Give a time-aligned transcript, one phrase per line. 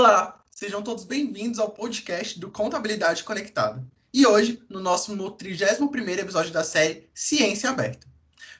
[0.00, 3.86] Olá, sejam todos bem-vindos ao podcast do Contabilidade Conectada.
[4.14, 8.06] E hoje, no nosso 31º episódio da série Ciência Aberta.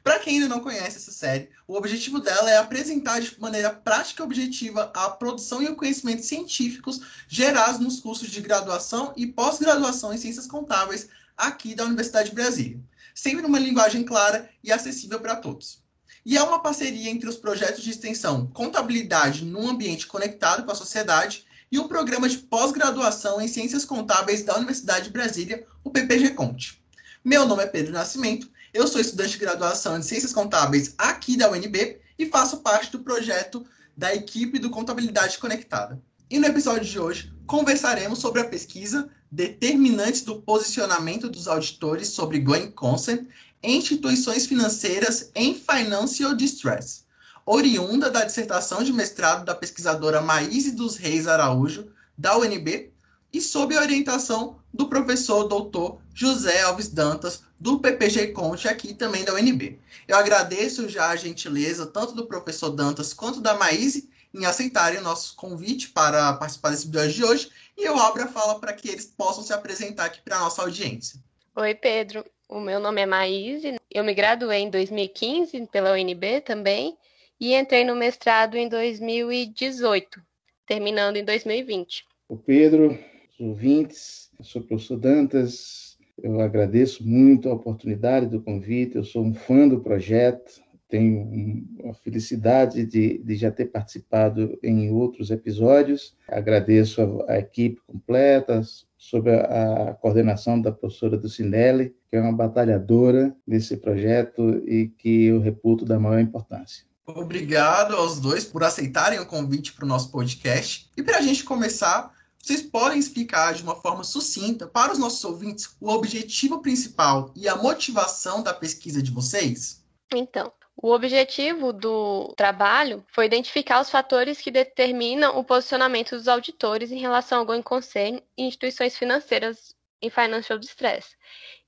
[0.05, 4.23] Para quem ainda não conhece essa série, o objetivo dela é apresentar de maneira prática
[4.23, 10.12] e objetiva a produção e o conhecimento científicos gerados nos cursos de graduação e pós-graduação
[10.12, 12.79] em Ciências Contábeis aqui da Universidade de Brasília,
[13.14, 15.80] sempre numa linguagem clara e acessível para todos.
[16.24, 20.74] E é uma parceria entre os projetos de extensão Contabilidade num Ambiente Conectado com a
[20.74, 26.30] Sociedade e o programa de pós-graduação em Ciências Contábeis da Universidade de Brasília, o PPG
[26.30, 26.83] Conte.
[27.24, 31.51] Meu nome é Pedro Nascimento, eu sou estudante de graduação em Ciências Contábeis aqui da
[31.51, 33.65] UNB e faço parte do projeto
[33.96, 36.01] da equipe do Contabilidade Conectada.
[36.29, 42.41] E no episódio de hoje conversaremos sobre a pesquisa Determinantes do Posicionamento dos Auditores sobre
[42.41, 43.27] Going Consent
[43.62, 47.05] Instituições Financeiras em Financial Distress,
[47.45, 52.90] oriunda da dissertação de mestrado da pesquisadora Maíse dos Reis Araújo, da UNB,
[53.32, 59.24] e sob a orientação do professor doutor José Alves Dantas, do PPG Conte, aqui também
[59.24, 59.79] da UNB.
[60.09, 65.03] Eu agradeço já a gentileza tanto do professor Dantas quanto da Maíse em aceitarem o
[65.03, 68.88] nosso convite para participar desse episódio de hoje, e eu abro a fala para que
[68.88, 71.20] eles possam se apresentar aqui para a nossa audiência.
[71.56, 72.25] Oi, Pedro.
[72.50, 73.76] O meu nome é Maíse.
[73.88, 76.97] Eu me graduei em 2015 pela UNB também
[77.41, 80.20] e entrei no mestrado em 2018,
[80.66, 82.04] terminando em 2020.
[82.28, 82.98] O Pedro,
[83.31, 85.97] os ouvintes, eu sou o professor Dantas.
[86.20, 88.97] Eu agradeço muito a oportunidade do convite.
[88.97, 90.60] Eu sou um fã do projeto.
[90.91, 96.16] Tenho a felicidade de, de já ter participado em outros episódios.
[96.28, 98.60] Agradeço a, a equipe completa,
[98.99, 105.27] sob a, a, coordenação da professora Ducinelli, que é uma batalhadora desse projeto e que
[105.27, 106.84] eu reputo da maior importância.
[107.06, 110.91] Obrigado aos dois por aceitarem o convite para o nosso podcast.
[110.97, 112.12] E para a gente começar,
[112.43, 117.48] vocês podem explicar de uma forma sucinta para os nossos ouvintes o objetivo principal e
[117.48, 119.84] a motivação da pesquisa de vocês?
[120.12, 126.91] Então, o objetivo do trabalho foi identificar os fatores que determinam o posicionamento dos auditores
[126.91, 131.14] em relação ao going concern e instituições financeiras em financial distress.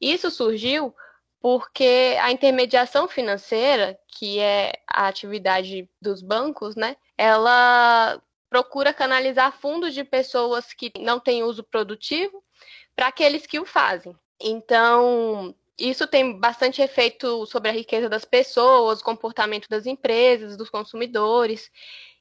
[0.01, 0.95] Isso surgiu
[1.41, 8.19] porque a intermediação financeira, que é a atividade dos bancos, né, ela
[8.49, 12.43] procura canalizar fundos de pessoas que não têm uso produtivo
[12.97, 14.17] para aqueles que o fazem.
[14.41, 15.55] Então,
[15.91, 21.71] isso tem bastante efeito sobre a riqueza das pessoas, o comportamento das empresas, dos consumidores,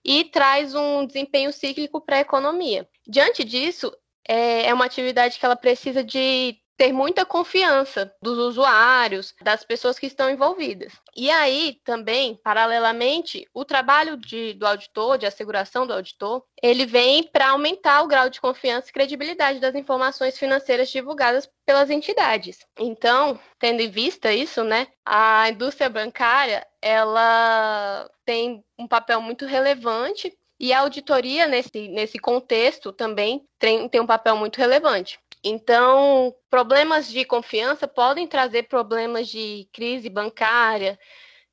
[0.03, 2.87] e traz um desempenho cíclico para a economia.
[3.07, 3.95] Diante disso,
[4.27, 9.99] é, é uma atividade que ela precisa de ter muita confiança dos usuários, das pessoas
[9.99, 10.93] que estão envolvidas.
[11.15, 17.21] E aí, também, paralelamente, o trabalho de, do auditor, de asseguração do auditor, ele vem
[17.21, 22.65] para aumentar o grau de confiança e credibilidade das informações financeiras divulgadas pelas entidades.
[22.79, 30.35] Então, tendo em vista isso, né, a indústria bancária, ela tem um papel muito relevante
[30.61, 35.19] e a auditoria, nesse, nesse contexto, também tem, tem um papel muito relevante.
[35.43, 40.99] Então, problemas de confiança podem trazer problemas de crise bancária,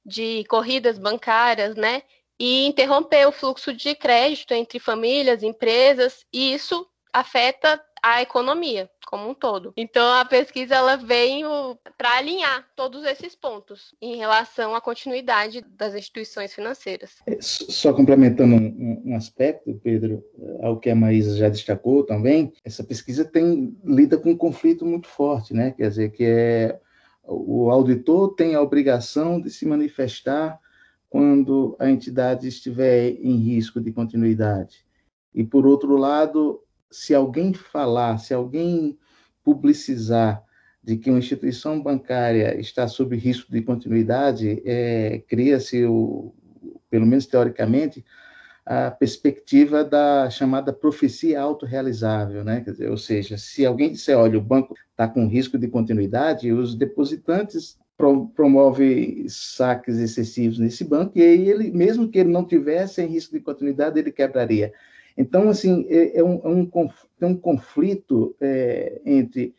[0.05, 2.03] de corridas bancárias, né?
[2.39, 9.31] E interromper o fluxo de crédito entre famílias, empresas, e isso afeta a economia como
[9.31, 9.73] um todo.
[9.77, 15.95] Então a pesquisa ela veio para alinhar todos esses pontos em relação à continuidade das
[15.95, 17.17] instituições financeiras.
[17.27, 20.23] É, só complementando um, um aspecto, Pedro,
[20.61, 25.09] ao que a Maísa já destacou também, essa pesquisa tem lida com um conflito muito
[25.09, 25.73] forte, né?
[25.73, 26.79] Quer dizer que é
[27.31, 30.59] o auditor tem a obrigação de se manifestar
[31.11, 34.85] quando a entidade estiver em risco de continuidade.
[35.35, 38.99] E, por outro lado, se alguém falar, se alguém
[39.45, 40.43] publicizar
[40.83, 45.83] de que uma instituição bancária está sob risco de continuidade, é, cria-se,
[46.89, 48.04] pelo menos teoricamente,
[48.70, 52.60] a perspectiva da chamada profecia autorrealizável, né?
[52.60, 56.53] Quer dizer, ou seja, se alguém disser, olha, o banco está com risco de continuidade,
[56.53, 57.78] os depositantes
[58.36, 63.32] promovem saques excessivos nesse banco e aí ele, mesmo que ele não tivesse em risco
[63.32, 64.70] de continuidade, ele quebraria.
[65.16, 66.70] Então, assim, é, é um, é um,
[67.22, 69.54] é um conflito é, entre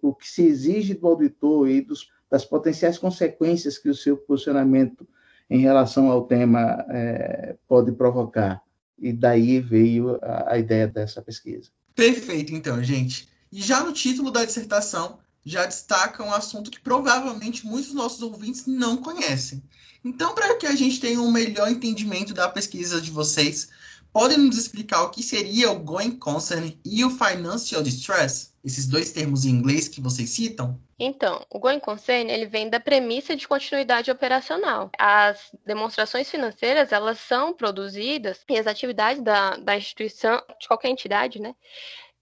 [0.00, 5.06] o que se exige do auditor e dos, das potenciais consequências que o seu posicionamento
[5.48, 8.62] em relação ao tema é, pode provocar.
[8.98, 11.70] E daí veio a, a ideia dessa pesquisa.
[11.94, 13.28] Perfeito, então, gente.
[13.52, 18.22] E já no título da dissertação, já destaca um assunto que provavelmente muitos dos nossos
[18.22, 19.62] ouvintes não conhecem.
[20.04, 23.68] Então, para que a gente tenha um melhor entendimento da pesquisa de vocês,
[24.14, 28.54] podem nos explicar o que seria o going concern e o financial distress?
[28.64, 30.80] Esses dois termos em inglês que vocês citam?
[30.96, 34.88] Então, o going concern ele vem da premissa de continuidade operacional.
[34.96, 41.40] As demonstrações financeiras elas são produzidas e as atividades da, da instituição, de qualquer entidade,
[41.40, 41.52] né,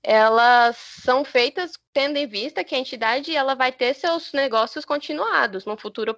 [0.03, 5.65] elas são feitas tendo em vista que a entidade ela vai ter seus negócios continuados
[5.65, 6.17] no futuro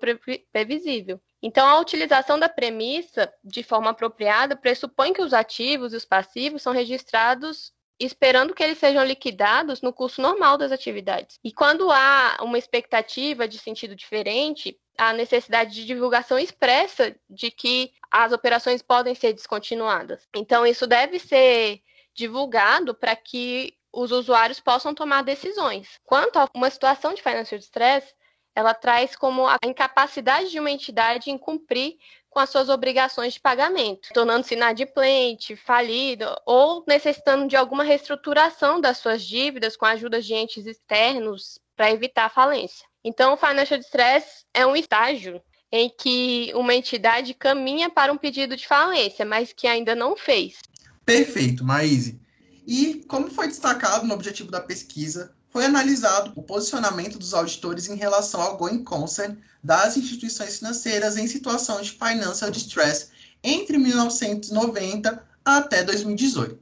[0.53, 1.21] previsível.
[1.43, 6.63] Então, a utilização da premissa de forma apropriada pressupõe que os ativos e os passivos
[6.63, 11.39] são registrados esperando que eles sejam liquidados no curso normal das atividades.
[11.45, 17.93] E quando há uma expectativa de sentido diferente, a necessidade de divulgação expressa de que
[18.11, 20.27] as operações podem ser descontinuadas.
[20.35, 21.81] Então, isso deve ser
[22.15, 26.01] divulgado para que os usuários possam tomar decisões.
[26.05, 28.15] Quanto a uma situação de financial distress,
[28.55, 31.97] ela traz como a incapacidade de uma entidade em cumprir
[32.31, 38.99] com as suas obrigações de pagamento, tornando-se inadimplente, falido ou necessitando de alguma reestruturação das
[38.99, 42.87] suas dívidas com ajuda de entes externos para evitar a falência.
[43.05, 45.41] Então, o financial distress é um estágio
[45.71, 50.59] em que uma entidade caminha para um pedido de falência, mas que ainda não fez.
[51.05, 52.21] Perfeito, Maíse.
[52.67, 57.95] E, como foi destacado no objetivo da pesquisa, foi analisado o posicionamento dos auditores em
[57.95, 63.11] relação ao going concern das instituições financeiras em situação de financial distress
[63.43, 66.59] entre 1990 até 2018.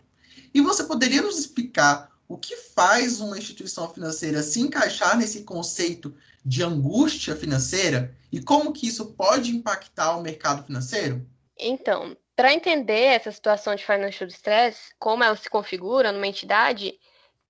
[0.52, 6.14] E você poderia nos explicar o que faz uma instituição financeira se encaixar nesse conceito
[6.44, 11.26] de angústia financeira e como que isso pode impactar o mercado financeiro?
[11.58, 16.98] Então, para entender essa situação de financial distress, como ela se configura numa entidade,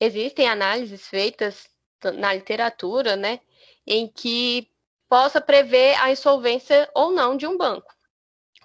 [0.00, 1.69] existem análises feitas
[2.02, 3.40] na literatura, né,
[3.87, 4.69] em que
[5.08, 7.94] possa prever a insolvência ou não de um banco,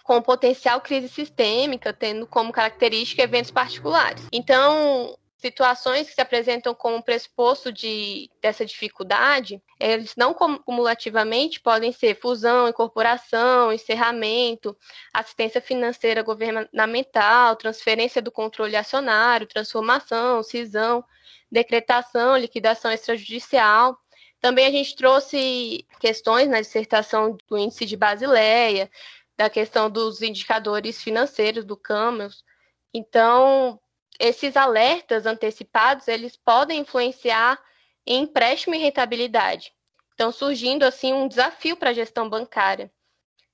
[0.04, 4.26] com potencial crise sistêmica, tendo como característica eventos particulares.
[4.32, 12.20] Então, situações que se apresentam como pressuposto de, dessa dificuldade, eles não cumulativamente podem ser
[12.20, 14.76] fusão, incorporação, encerramento,
[15.14, 21.04] assistência financeira governamental, transferência do controle acionário, transformação, cisão,
[21.52, 23.98] decretação, liquidação extrajudicial.
[24.40, 28.90] Também a gente trouxe questões na dissertação do índice de Basileia,
[29.38, 32.44] da questão dos indicadores financeiros do Camus.
[32.92, 33.80] Então,
[34.20, 37.60] esses alertas antecipados, eles podem influenciar
[38.08, 39.72] em empréstimo e rentabilidade.
[40.14, 42.92] Então, surgindo assim um desafio para a gestão bancária,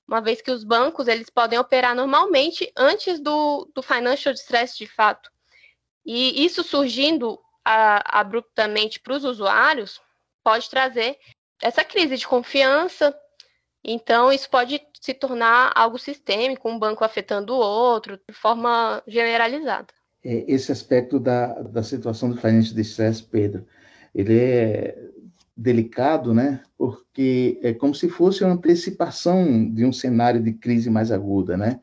[0.08, 4.86] uma vez que os bancos eles podem operar normalmente antes do, do financial distress de
[4.86, 5.30] fato.
[6.06, 10.00] E isso surgindo a, abruptamente para os usuários
[10.42, 11.18] pode trazer
[11.60, 13.14] essa crise de confiança.
[13.82, 19.92] Então, isso pode se tornar algo sistêmico, um banco afetando o outro, de forma generalizada.
[20.24, 23.66] É, esse aspecto da, da situação do financial distress, Pedro,
[24.14, 24.98] ele é
[25.56, 26.62] delicado, né?
[26.76, 31.80] Porque é como se fosse uma antecipação de um cenário de crise mais aguda, né?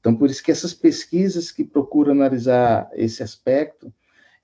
[0.00, 3.92] Então, por isso que essas pesquisas que procuram analisar esse aspecto,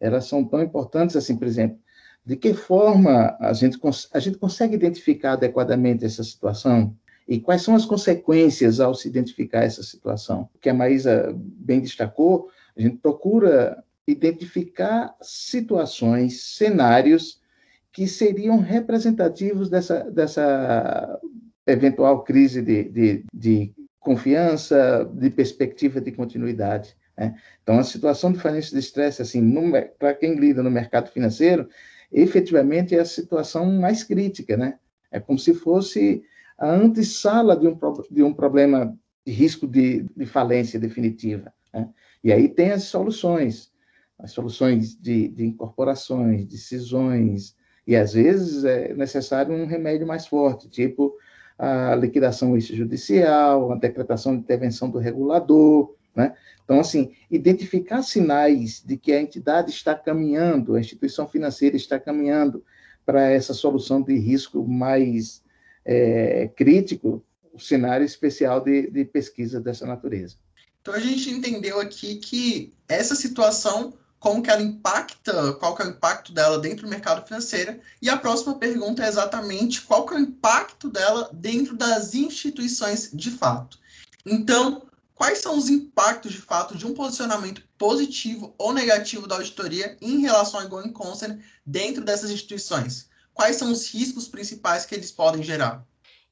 [0.01, 1.79] elas são tão importantes assim, por exemplo,
[2.27, 3.79] de que forma a gente,
[4.13, 6.97] a gente consegue identificar adequadamente essa situação
[7.27, 10.49] e quais são as consequências ao se identificar essa situação?
[10.55, 17.41] O que a Maísa bem destacou, a gente procura identificar situações, cenários
[17.93, 21.21] que seriam representativos dessa, dessa
[21.67, 26.97] eventual crise de, de, de confiança, de perspectiva de continuidade.
[27.17, 27.35] Né?
[27.63, 29.43] Então, a situação falência de estresse, assim,
[29.99, 31.69] para quem lida no mercado financeiro,
[32.13, 34.79] efetivamente é a situação mais crítica, né?
[35.11, 36.23] É como se fosse
[36.59, 37.79] a antessala de um,
[38.11, 41.53] de um problema de risco de, de falência definitiva.
[41.73, 41.89] Né?
[42.23, 43.73] E aí tem as soluções,
[44.19, 47.57] as soluções de, de incorporações, de cisões,
[47.87, 51.15] e às vezes é necessário um remédio mais forte, tipo
[51.59, 56.35] a liquidação extrajudicial, a decretação de intervenção do regulador, né?
[56.65, 62.65] Então, assim, identificar sinais de que a entidade está caminhando, a instituição financeira está caminhando
[63.05, 65.43] para essa solução de risco mais
[65.85, 70.37] é, crítico, o cenário especial de, de pesquisa dessa natureza.
[70.81, 73.93] Então a gente entendeu aqui que essa situação,
[74.25, 78.09] como que ela impacta, qual que é o impacto dela dentro do mercado financeiro, e
[78.09, 83.31] a próxima pergunta é exatamente qual que é o impacto dela dentro das instituições de
[83.31, 83.79] fato.
[84.25, 89.95] Então, quais são os impactos de fato de um posicionamento positivo ou negativo da auditoria
[90.01, 93.11] em relação ao going concern dentro dessas instituições?
[93.35, 95.85] Quais são os riscos principais que eles podem gerar?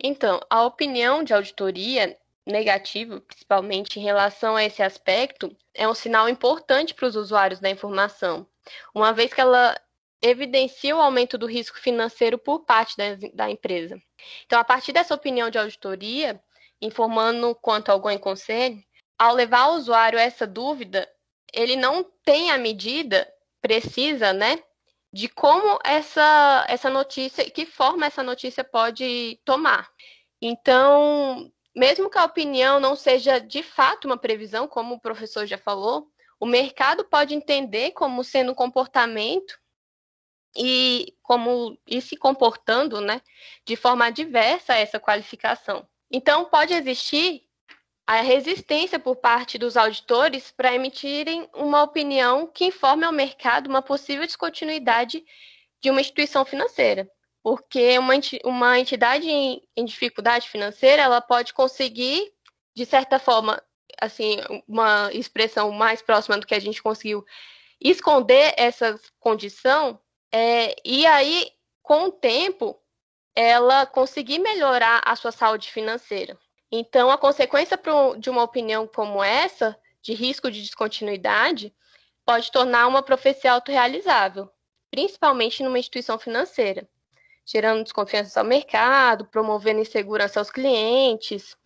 [0.02, 6.28] Então, a opinião de auditoria negativo, principalmente em relação a esse aspecto, é um sinal
[6.28, 8.46] importante para os usuários da informação,
[8.94, 9.78] uma vez que ela
[10.20, 14.00] evidencia o aumento do risco financeiro por parte da, da empresa.
[14.46, 16.40] Então, a partir dessa opinião de auditoria,
[16.80, 18.84] informando quanto ao concern,
[19.18, 21.08] ao levar o usuário essa dúvida,
[21.52, 23.28] ele não tem a medida
[23.61, 24.58] precisa, né,
[25.12, 29.88] de como essa, essa notícia, que forma essa notícia pode tomar.
[30.40, 35.56] Então, mesmo que a opinião não seja de fato uma previsão, como o professor já
[35.56, 39.58] falou, o mercado pode entender como sendo um comportamento
[40.56, 43.22] e como se comportando, né,
[43.64, 45.88] de forma adversa a essa qualificação.
[46.10, 47.42] Então, pode existir
[48.06, 53.80] a resistência por parte dos auditores para emitirem uma opinião que informe ao mercado uma
[53.80, 55.24] possível descontinuidade
[55.80, 57.08] de uma instituição financeira
[57.42, 57.99] porque
[58.44, 62.32] uma, entidade em, dificuldade financeira, ela pode conseguir,
[62.75, 63.61] de certa forma,
[64.00, 67.25] assim, uma expressão mais próxima do que a gente conseguiu,
[67.80, 69.99] esconder essa condição,
[70.32, 71.50] é, e aí,
[71.82, 72.80] com o tempo,
[73.34, 76.38] ela conseguir melhorar a sua saúde financeira.
[76.70, 77.78] Então, a consequência
[78.18, 81.75] de uma opinião como essa, de risco de descontinuidade,
[82.25, 84.49] pode tornar uma profecia autorrealizável,
[84.90, 86.88] principalmente numa instituição financeira
[87.44, 91.56] gerando desconfiança ao mercado, promovendo insegurança aos clientes,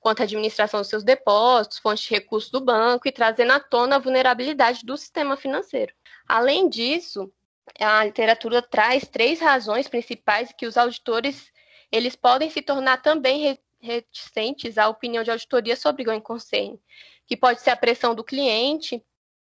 [0.00, 3.96] quanto à administração dos seus depósitos, fontes de recursos do banco e trazendo à tona
[3.96, 5.92] a vulnerabilidade do sistema financeiro.
[6.28, 7.32] Além disso,
[7.80, 11.50] a literatura traz três razões principais que os auditores
[11.90, 16.78] eles podem se tornar também reticentes à opinião de auditoria sobre going concern,
[17.26, 19.02] que pode ser a pressão do cliente,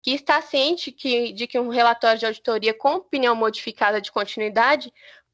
[0.01, 4.91] que está ciente que, de que um relatório de auditoria com opinião modificada de continuidade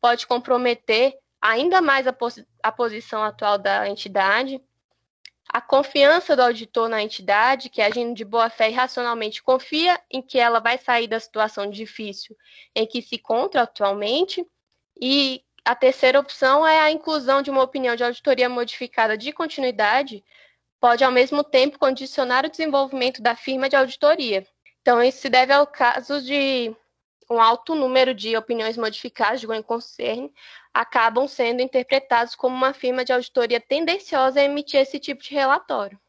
[0.07, 2.15] pode comprometer ainda mais a,
[2.63, 4.61] a posição atual da entidade,
[5.49, 10.21] a confiança do auditor na entidade, que agindo de boa fé e racionalmente confia em
[10.21, 12.37] que ela vai sair da situação difícil
[12.73, 14.47] em que se encontra atualmente,
[15.01, 20.23] e a terceira opção é a inclusão de uma opinião de auditoria modificada de continuidade,
[20.79, 24.47] pode ao mesmo tempo condicionar o desenvolvimento da firma de auditoria.
[24.81, 26.73] Então, isso se deve ao caso de
[27.29, 30.31] um alto número de opiniões modificadas de Going Concern
[30.73, 35.99] acabam sendo interpretados como uma firma de auditoria tendenciosa a emitir esse tipo de relatório.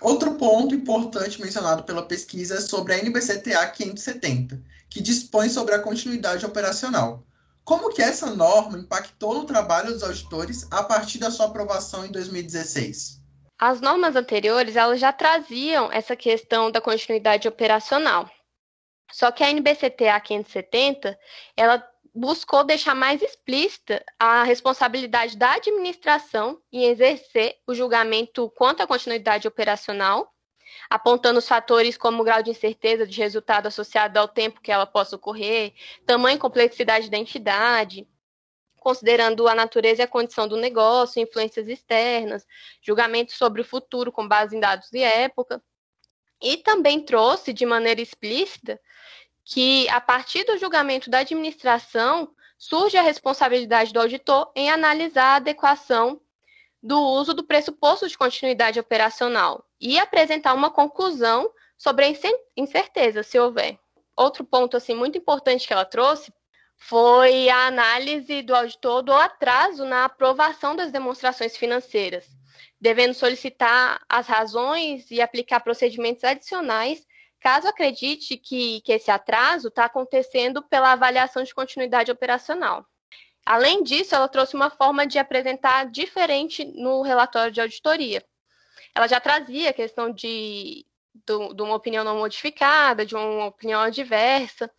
[0.00, 5.78] Outro ponto importante mencionado pela pesquisa é sobre a NBCTA 570, que dispõe sobre a
[5.78, 7.22] continuidade operacional.
[7.64, 12.10] Como que essa norma impactou no trabalho dos auditores a partir da sua aprovação em
[12.10, 13.20] 2016?
[13.58, 18.30] As normas anteriores elas já traziam essa questão da continuidade operacional.
[19.12, 21.18] Só que a NBCTA 570,
[21.56, 28.86] ela buscou deixar mais explícita a responsabilidade da administração em exercer o julgamento quanto à
[28.86, 30.32] continuidade operacional,
[30.88, 34.86] apontando os fatores como o grau de incerteza de resultado associado ao tempo que ela
[34.86, 35.72] possa ocorrer,
[36.04, 38.06] tamanho e complexidade da entidade,
[38.80, 42.46] considerando a natureza e a condição do negócio, influências externas,
[42.82, 45.62] julgamento sobre o futuro com base em dados de época,
[46.40, 48.80] e também trouxe de maneira explícita
[49.44, 55.36] que, a partir do julgamento da administração, surge a responsabilidade do auditor em analisar a
[55.36, 56.20] adequação
[56.82, 62.12] do uso do pressuposto de continuidade operacional e apresentar uma conclusão sobre a
[62.56, 63.78] incerteza, se houver.
[64.16, 66.32] Outro ponto assim muito importante que ela trouxe
[66.76, 72.26] foi a análise do auditor do atraso na aprovação das demonstrações financeiras,
[72.80, 77.06] devendo solicitar as razões e aplicar procedimentos adicionais
[77.40, 82.86] caso acredite que, que esse atraso está acontecendo pela avaliação de continuidade operacional.
[83.44, 88.22] Além disso, ela trouxe uma forma de apresentar diferente no relatório de auditoria.
[88.94, 93.80] Ela já trazia a questão de, de, de uma opinião não modificada, de uma opinião
[93.80, 94.70] adversa,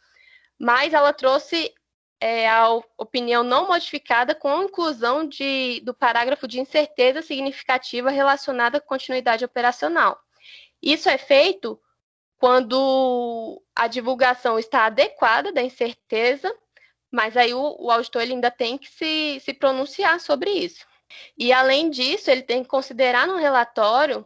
[0.59, 1.73] mas ela trouxe
[2.21, 8.77] é, a opinião não modificada com a inclusão de, do parágrafo de incerteza significativa relacionada
[8.77, 10.21] à continuidade operacional.
[10.79, 11.81] Isso é feito
[12.37, 16.55] quando a divulgação está adequada da incerteza,
[17.11, 20.85] mas aí o, o auditor ainda tem que se, se pronunciar sobre isso.
[21.35, 24.25] E, além disso, ele tem que considerar no relatório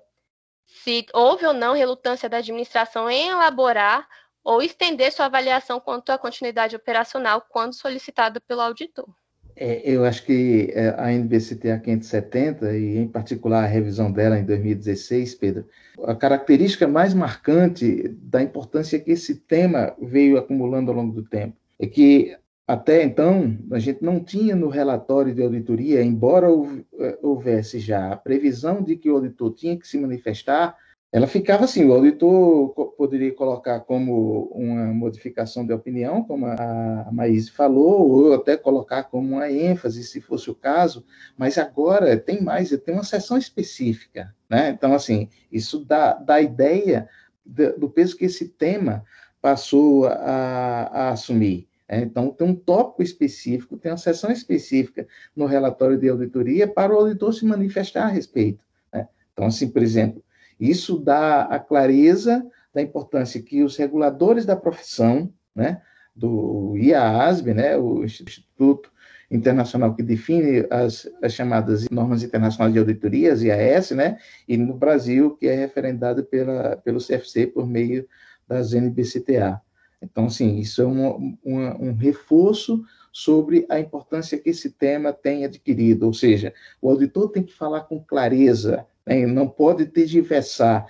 [0.66, 4.08] se houve ou não relutância da administração em elaborar
[4.46, 9.08] ou estender sua avaliação quanto à continuidade operacional quando solicitada pelo auditor.
[9.56, 14.46] É, eu acho que é, a NBCTA 570, e em particular a revisão dela em
[14.46, 15.66] 2016, Pedro,
[16.04, 21.58] a característica mais marcante da importância que esse tema veio acumulando ao longo do tempo
[21.80, 22.38] é que
[22.68, 28.18] até então, a gente não tinha no relatório de auditoria, embora eh, houvesse já a
[28.18, 30.75] previsão de que o auditor tinha que se manifestar,
[31.12, 37.52] ela ficava assim, o auditor poderia colocar como uma modificação de opinião, como a Maíse
[37.52, 41.06] falou, ou até colocar como uma ênfase, se fosse o caso,
[41.38, 44.70] mas agora tem mais, tem uma sessão específica, né?
[44.70, 47.08] Então, assim, isso dá, dá ideia
[47.46, 49.06] do peso que esse tema
[49.42, 51.68] passou a, a assumir.
[51.88, 52.02] Né?
[52.02, 56.98] Então, tem um tópico específico, tem uma sessão específica no relatório de auditoria para o
[56.98, 58.64] auditor se manifestar a respeito.
[58.92, 59.08] Né?
[59.32, 60.25] Então, assim, por exemplo,
[60.60, 65.82] isso dá a clareza da importância que os reguladores da profissão, né,
[66.16, 68.92] do IAASB, né, o Instituto
[69.30, 74.76] Internacional que define as, as, chamadas normas internacionais de auditoria, as IAS, né, e no
[74.76, 78.08] Brasil, que é referendado pela, pelo CFC por meio
[78.48, 79.62] das NBCTA.
[80.02, 86.06] Então, assim, isso é um, um reforço sobre a importância que esse tema tem adquirido,
[86.06, 89.26] ou seja, o auditor tem que falar com clareza, né?
[89.26, 90.86] não pode tergiversar,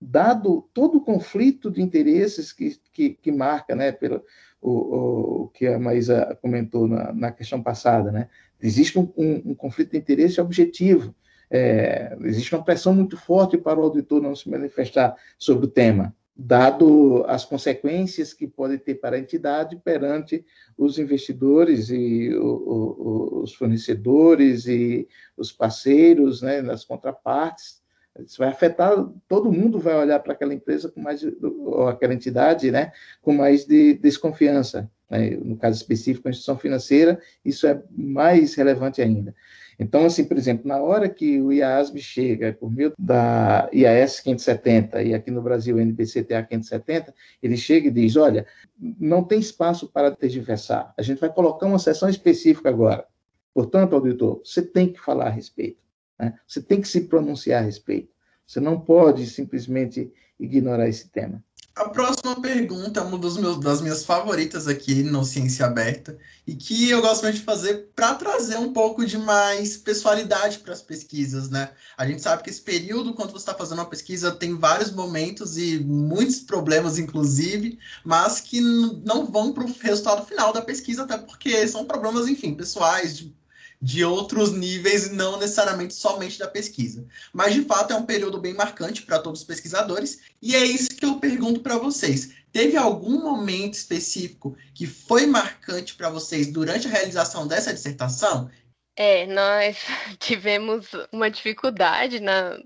[0.00, 4.22] dado todo o conflito de interesses que, que, que marca, né, pelo,
[4.60, 8.28] o, o, que a Maísa comentou na, na questão passada, né?
[8.60, 11.14] Existe um, um, um conflito de interesse objetivo,
[11.50, 16.14] é, existe uma pressão muito forte para o auditor não se manifestar sobre o tema
[16.38, 20.44] dado as consequências que pode ter para a entidade perante
[20.76, 27.80] os investidores e o, o, os fornecedores e os parceiros, né, nas contrapartes.
[28.24, 28.92] Isso vai afetar,
[29.28, 33.64] todo mundo vai olhar para aquela empresa com mais, ou aquela entidade, né, com mais
[33.64, 34.90] de desconfiança.
[35.10, 35.30] Né?
[35.30, 39.34] No caso específico, a instituição financeira, isso é mais relevante ainda.
[39.78, 45.02] Então, assim, por exemplo, na hora que o IASB chega por meio da IAS 570
[45.02, 48.46] e aqui no Brasil o NBCTA 570, ele chega e diz, olha,
[48.78, 53.06] não tem espaço para tergiversar, a gente vai colocar uma sessão específica agora.
[53.52, 55.78] Portanto, auditor, você tem que falar a respeito,
[56.18, 56.38] né?
[56.46, 58.14] você tem que se pronunciar a respeito.
[58.46, 61.42] Você não pode simplesmente ignorar esse tema.
[61.76, 66.54] A próxima pergunta é uma dos meus, das minhas favoritas aqui no Ciência Aberta e
[66.54, 70.80] que eu gosto muito de fazer para trazer um pouco de mais pessoalidade para as
[70.80, 71.70] pesquisas, né?
[71.94, 75.58] A gente sabe que esse período, quando você está fazendo uma pesquisa, tem vários momentos
[75.58, 81.18] e muitos problemas, inclusive, mas que não vão para o resultado final da pesquisa, até
[81.18, 83.36] porque são problemas, enfim, pessoais, de
[83.80, 87.06] de outros níveis, não necessariamente somente da pesquisa.
[87.32, 90.88] Mas, de fato, é um período bem marcante para todos os pesquisadores, e é isso
[90.96, 92.34] que eu pergunto para vocês.
[92.52, 98.50] Teve algum momento específico que foi marcante para vocês durante a realização dessa dissertação?
[98.96, 99.76] É, nós
[100.18, 102.58] tivemos uma dificuldade na,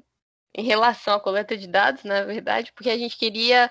[0.55, 3.71] em relação à coleta de dados, na verdade, porque a gente queria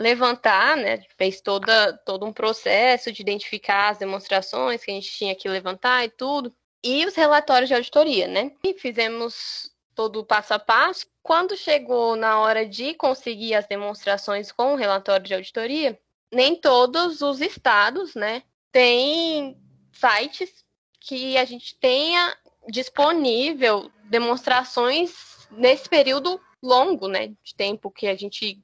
[0.00, 5.34] levantar, né, fez toda, todo um processo de identificar as demonstrações que a gente tinha
[5.34, 8.52] que levantar e tudo, e os relatórios de auditoria, né?
[8.64, 11.06] E fizemos todo o passo a passo.
[11.22, 16.00] Quando chegou na hora de conseguir as demonstrações com o relatório de auditoria,
[16.32, 19.58] nem todos os estados, né, têm
[19.92, 20.64] sites
[20.98, 22.34] que a gente tenha
[22.68, 28.58] disponível demonstrações nesse período longo, né, de tempo que a gente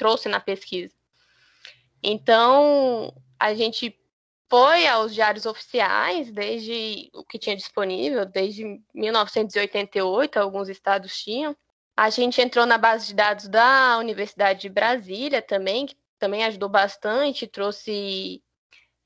[0.00, 0.94] trouxe na pesquisa.
[2.02, 3.94] Então, a gente
[4.48, 11.54] foi aos diários oficiais, desde o que tinha disponível, desde 1988, alguns estados tinham.
[11.94, 16.70] A gente entrou na base de dados da Universidade de Brasília também, que também ajudou
[16.70, 18.42] bastante, trouxe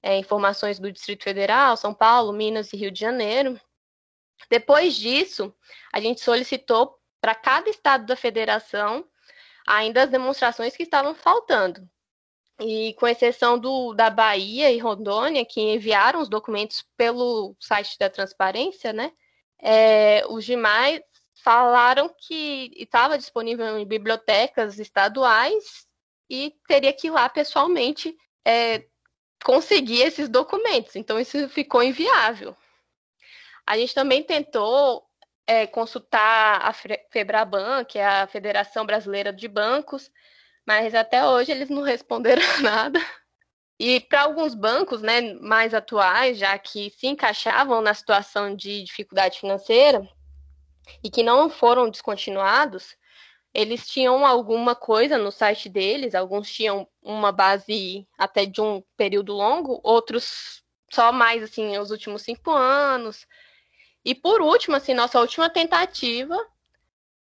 [0.00, 3.60] é, informações do Distrito Federal, São Paulo, Minas e Rio de Janeiro.
[4.48, 5.52] Depois disso,
[5.92, 9.04] a gente solicitou para cada estado da federação
[9.66, 11.88] ainda as demonstrações que estavam faltando.
[12.60, 18.08] E com exceção do, da Bahia e Rondônia, que enviaram os documentos pelo site da
[18.08, 19.12] transparência, né?
[19.60, 21.00] É, os demais
[21.42, 25.86] falaram que estava disponível em bibliotecas estaduais
[26.30, 28.86] e teria que ir lá pessoalmente é,
[29.44, 30.94] conseguir esses documentos.
[30.96, 32.56] Então, isso ficou inviável.
[33.66, 35.04] A gente também tentou
[35.46, 40.10] é, consultar a FEBRABAN, que é a Federação Brasileira de Bancos,
[40.66, 43.00] mas até hoje eles não responderam nada.
[43.78, 49.40] E para alguns bancos né, mais atuais, já que se encaixavam na situação de dificuldade
[49.40, 50.08] financeira
[51.02, 52.96] e que não foram descontinuados,
[53.52, 59.32] eles tinham alguma coisa no site deles, alguns tinham uma base até de um período
[59.32, 63.26] longo, outros só mais assim os últimos cinco anos.
[64.04, 66.36] E por último, assim, nossa última tentativa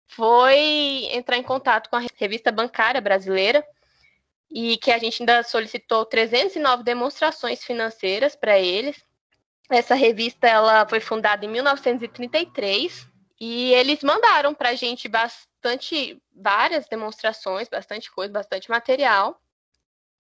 [0.08, 3.66] foi entrar em contato com a revista bancária brasileira
[4.50, 9.02] e que a gente ainda solicitou 309 demonstrações financeiras para eles.
[9.70, 13.08] Essa revista ela foi fundada em 1933
[13.40, 19.40] e eles mandaram para a gente bastante, várias demonstrações, bastante coisa, bastante material.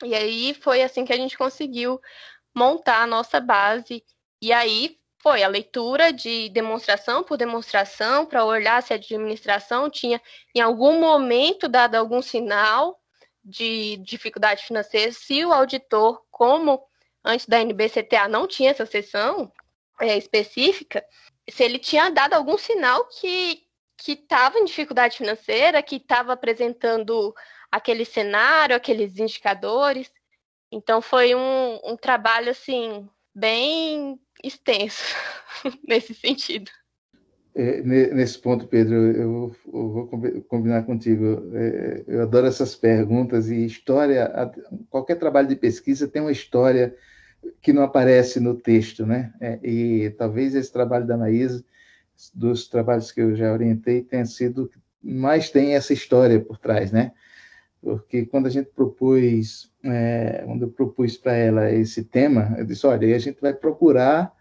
[0.03, 1.99] E aí foi assim que a gente conseguiu
[2.53, 4.03] montar a nossa base.
[4.41, 10.21] E aí foi a leitura de demonstração por demonstração para olhar se a administração tinha
[10.55, 12.97] em algum momento dado algum sinal
[13.43, 16.81] de dificuldade financeira, se o auditor, como
[17.25, 19.51] antes da NBCTA não tinha essa sessão
[19.99, 21.03] é, específica,
[21.49, 23.65] se ele tinha dado algum sinal que
[23.97, 27.33] que estava em dificuldade financeira, que estava apresentando
[27.69, 30.09] aquele cenário, aqueles indicadores.
[30.71, 35.03] Então foi um, um trabalho assim bem extenso
[35.87, 36.69] nesse sentido.
[37.55, 40.07] É, nesse ponto, Pedro, eu, eu vou
[40.47, 41.49] combinar contigo.
[41.55, 44.31] É, eu adoro essas perguntas e história.
[44.91, 46.95] Qualquer trabalho de pesquisa tem uma história
[47.61, 49.33] que não aparece no texto, né?
[49.41, 51.65] É, e talvez esse trabalho da Maísa,
[52.33, 54.69] dos trabalhos que eu já orientei, tenha sido
[55.01, 57.11] mais tem essa história por trás, né?
[57.87, 62.85] Porque quando a gente propôs, é, quando eu propus para ela esse tema, eu disse,
[62.85, 64.33] olha, a gente vai procurar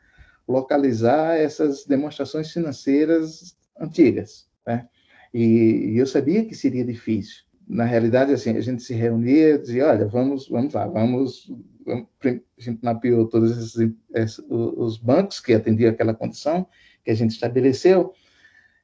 [0.48, 4.88] localizar essas demonstrações financeiras antigas, né?
[5.32, 7.44] E, e eu sabia que seria difícil.
[7.68, 11.48] Na realidade, assim, a gente se reunia, dizia, olha, vamos, vamos lá, vamos,
[11.84, 16.66] vamos a gente mapeou todos esses, esses, os bancos que atendiam aquela condição
[17.04, 18.12] que a gente estabeleceu,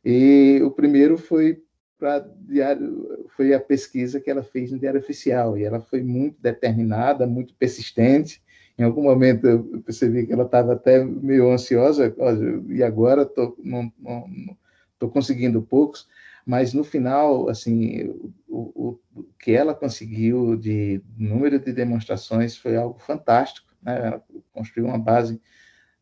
[0.05, 1.61] e o primeiro foi
[2.03, 6.37] para diário, foi a pesquisa que ela fez no Diário Oficial, e ela foi muito
[6.43, 8.43] determinada, muito persistente,
[8.77, 12.12] em algum momento eu percebi que ela estava até meio ansiosa,
[12.71, 13.93] e agora tô, não
[14.95, 16.09] estou conseguindo poucos,
[16.45, 18.12] mas no final, assim,
[18.49, 24.09] o, o, que ela conseguiu de número de demonstrações foi algo fantástico, né?
[24.09, 25.41] Ela construiu uma base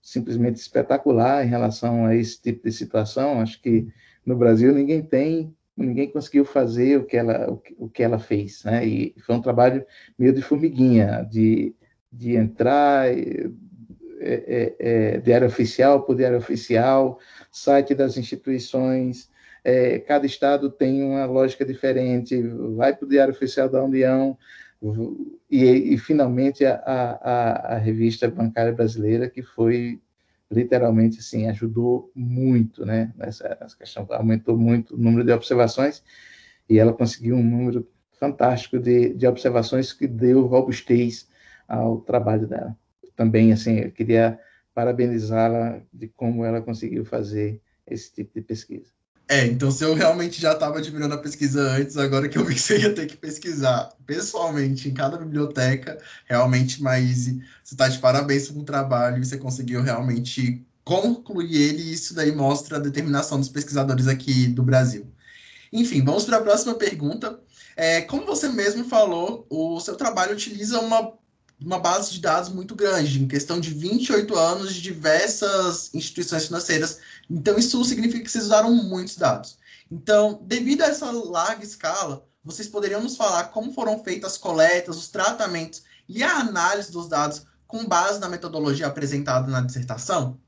[0.00, 3.42] simplesmente espetacular em relação a esse tipo de situação.
[3.42, 3.86] Acho que
[4.24, 8.86] no Brasil ninguém tem, ninguém conseguiu fazer o que ela, o que, ela fez, né?
[8.86, 9.84] E foi um trabalho
[10.18, 11.74] meio de formiguinha, de
[12.12, 13.50] de entrar, é,
[14.20, 17.18] é, é, diário oficial por diário oficial,
[17.50, 19.30] site das instituições,
[19.62, 22.40] é, cada estado tem uma lógica diferente,
[22.76, 24.36] vai para o diário oficial da União,
[25.50, 30.00] e, e finalmente a, a, a, revista bancária brasileira, que foi
[30.50, 36.02] literalmente assim, ajudou muito, né, nessa, nessa questão, aumentou muito o número de observações,
[36.68, 41.28] e ela conseguiu um número fantástico de, de observações que deu robustez
[41.66, 42.76] ao trabalho dela.
[43.16, 44.38] Também, assim, eu queria
[44.74, 48.92] parabenizá-la de como ela conseguiu fazer esse tipo de pesquisa.
[49.30, 52.56] É, então se eu realmente já estava admirando a pesquisa antes, agora que eu vi
[52.56, 58.00] que você ia ter que pesquisar pessoalmente em cada biblioteca, realmente, Maíse, você está de
[58.00, 62.80] parabéns com o trabalho e você conseguiu realmente concluir ele e isso daí mostra a
[62.80, 65.06] determinação dos pesquisadores aqui do Brasil.
[65.72, 67.38] Enfim, vamos para a próxima pergunta.
[67.76, 71.12] É, como você mesmo falou, o seu trabalho utiliza uma
[71.62, 77.00] uma base de dados muito grande, em questão de 28 anos de diversas instituições financeiras.
[77.28, 79.58] Então, isso significa que vocês usaram muitos dados.
[79.90, 84.96] Então, devido a essa larga escala, vocês poderiam nos falar como foram feitas as coletas,
[84.96, 90.40] os tratamentos e a análise dos dados com base na metodologia apresentada na dissertação?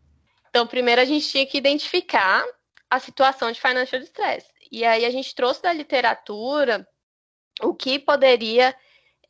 [0.48, 2.44] Então, primeiro a gente tinha que identificar
[2.88, 4.46] a situação de financial distress.
[4.70, 6.86] E aí a gente trouxe da literatura
[7.60, 8.74] o que poderia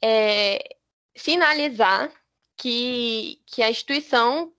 [0.02, 0.76] é,
[1.14, 2.10] sinalizar
[2.56, 4.52] que, que a instituição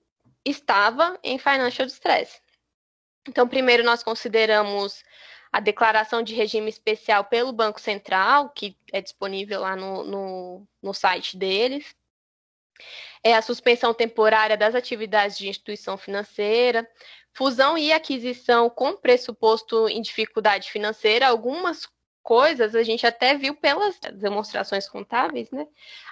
[0.46, 2.42] estava em financial distress.
[3.28, 5.04] Então, primeiro nós consideramos
[5.52, 10.94] a declaração de regime especial pelo Banco Central, que é disponível lá no, no, no
[10.94, 11.96] site deles.
[13.24, 16.90] É a suspensão temporária das atividades de instituição financeira,
[17.32, 21.28] fusão e aquisição com pressuposto em dificuldade financeira.
[21.28, 21.88] Algumas
[22.24, 25.68] coisas a gente até viu pelas demonstrações contábeis, né?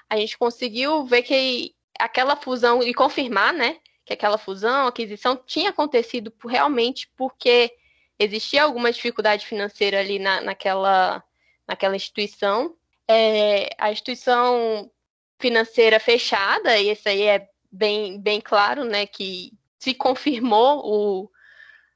[0.09, 3.79] A gente conseguiu ver que aquela fusão e confirmar, né?
[4.05, 7.73] Que aquela fusão, aquisição tinha acontecido realmente porque
[8.19, 11.23] existia alguma dificuldade financeira ali na, naquela,
[11.67, 12.75] naquela instituição.
[13.07, 14.91] É, a instituição
[15.39, 19.05] financeira fechada, e isso aí é bem, bem claro, né?
[19.05, 21.31] Que se confirmou o,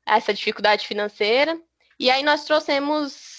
[0.06, 1.60] essa dificuldade financeira.
[2.00, 3.35] E aí nós trouxemos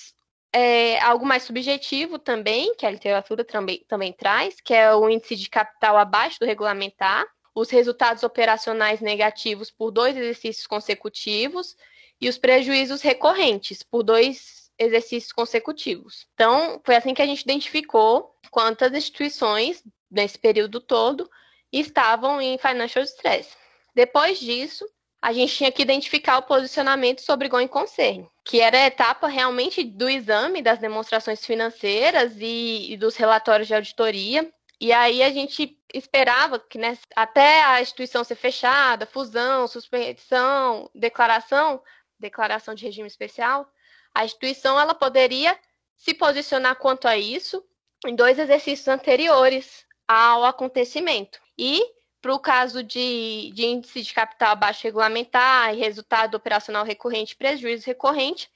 [0.57, 5.37] é, algo mais subjetivo também, que a literatura também, também traz, que é o índice
[5.37, 11.77] de capital abaixo do regulamentar, os resultados operacionais negativos por dois exercícios consecutivos
[12.19, 16.27] e os prejuízos recorrentes por dois exercícios consecutivos.
[16.33, 21.31] Então, foi assim que a gente identificou quantas instituições, nesse período todo,
[21.71, 23.55] estavam em financial stress.
[23.95, 24.87] Depois disso,
[25.21, 29.83] a gente tinha que identificar o posicionamento sobre going concern, que era a etapa realmente
[29.83, 34.51] do exame das demonstrações financeiras e, e dos relatórios de auditoria.
[34.81, 41.83] E aí a gente esperava que né, até a instituição ser fechada, fusão, suspensão, declaração,
[42.19, 43.67] declaração de regime especial,
[44.15, 45.59] a instituição ela poderia
[45.97, 47.65] se posicionar quanto a isso
[48.07, 51.41] em dois exercícios anteriores ao acontecimento.
[51.59, 51.83] E
[52.21, 57.87] para o caso de, de, índice de capital abaixo regulamentar e resultado operacional recorrente prejuízo
[57.87, 58.51] recorrente,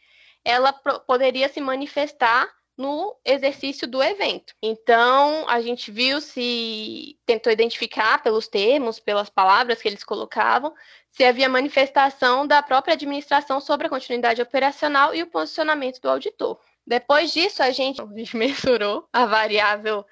[0.45, 2.49] ela poderia se manifestar
[2.81, 4.55] no exercício do evento.
[4.63, 10.73] Então, a gente viu se tentou identificar pelos termos, pelas palavras que eles colocavam,
[11.11, 16.59] se havia manifestação da própria administração sobre a continuidade operacional e o posicionamento do auditor.
[16.87, 20.05] Depois disso, a gente, a gente mensurou a variável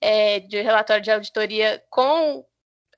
[0.00, 2.46] é, de relatório de auditoria com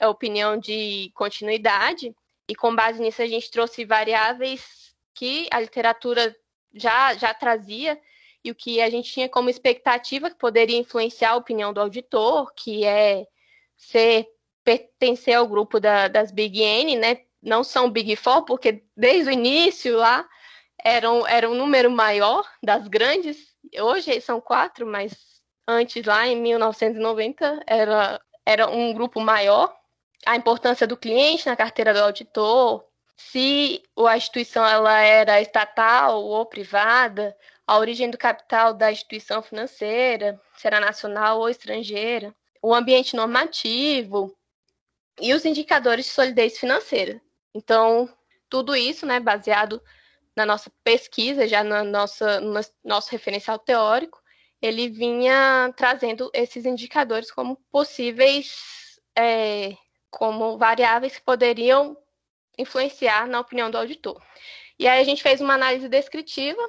[0.00, 2.14] a opinião de continuidade,
[2.48, 6.34] e com base nisso a gente trouxe variáveis que a literatura
[6.74, 8.00] já, já trazia
[8.44, 12.52] e o que a gente tinha como expectativa que poderia influenciar a opinião do auditor,
[12.54, 13.26] que é
[13.76, 14.28] ser
[14.62, 17.22] pertencer ao grupo da, das Big N, né?
[17.42, 20.28] Não são Big Four, porque desde o início lá
[20.84, 23.54] era um, era um número maior das grandes.
[23.80, 29.75] Hoje são quatro, mas antes lá em 1990 era, era um grupo maior
[30.24, 32.84] a importância do cliente na carteira do auditor,
[33.16, 40.40] se a instituição ela era estatal ou privada, a origem do capital da instituição financeira,
[40.56, 44.36] se era nacional ou estrangeira, o ambiente normativo
[45.20, 47.20] e os indicadores de solidez financeira.
[47.54, 48.08] Então,
[48.48, 49.82] tudo isso, né, baseado
[50.36, 54.20] na nossa pesquisa, já na nossa, no nosso referencial teórico,
[54.60, 59.74] ele vinha trazendo esses indicadores como possíveis é,
[60.16, 61.94] como variáveis que poderiam
[62.56, 64.18] influenciar na opinião do auditor.
[64.78, 66.60] E aí a gente fez uma análise descritiva,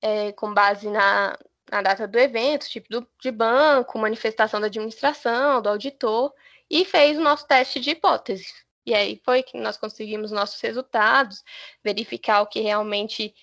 [0.00, 1.38] é, com base na,
[1.70, 6.32] na, data do evento, tipo do, de banco, manifestação da administração, do auditor,
[6.70, 8.50] e fez o nosso teste de hipótese.
[8.86, 11.44] E aí foi que nós conseguimos nossos resultados,
[11.82, 13.34] verificar o que realmente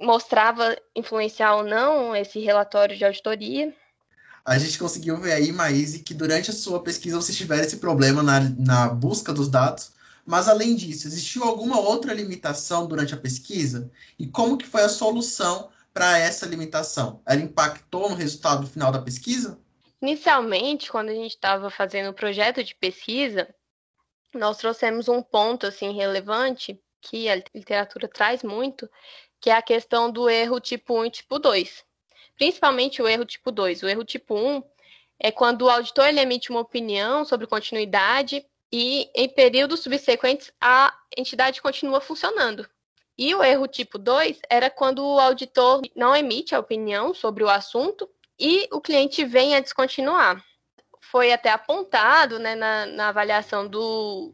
[0.00, 3.74] mostrava influenciar ou não esse relatório de auditoria
[4.48, 8.22] a gente conseguiu ver aí, Maíse, que durante a sua pesquisa você tiver esse problema
[8.22, 9.92] na, na busca dos dados,
[10.24, 13.90] mas além disso, existiu alguma outra limitação durante a pesquisa?
[14.18, 17.20] E como que foi a solução para essa limitação?
[17.26, 19.60] Ela impactou no resultado final da pesquisa?
[20.00, 23.54] Inicialmente, quando a gente estava fazendo o projeto de pesquisa,
[24.34, 28.88] nós trouxemos um ponto assim relevante que a literatura traz muito,
[29.42, 31.86] que é a questão do erro tipo 1 e tipo 2
[32.38, 33.82] principalmente o erro tipo 2.
[33.82, 34.62] O erro tipo 1
[35.18, 41.60] é quando o auditor emite uma opinião sobre continuidade e em períodos subsequentes a entidade
[41.60, 42.66] continua funcionando.
[43.16, 47.50] E o erro tipo 2 era quando o auditor não emite a opinião sobre o
[47.50, 50.42] assunto e o cliente vem a descontinuar.
[51.00, 54.32] Foi até apontado né, na, na avaliação do,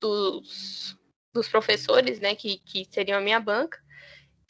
[0.00, 0.96] dos,
[1.32, 3.82] dos professores, né, que, que seriam a minha banca,